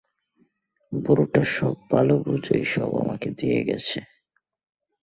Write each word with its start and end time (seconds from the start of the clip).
বুড়োটা 0.91 1.43
সব 1.55 1.75
ভালো 1.91 2.13
বুঝেই 2.17 2.65
সব 2.65 2.89
আমাকে 2.95 3.27
দিয়ে 3.31 3.59
গেছে। 3.63 3.99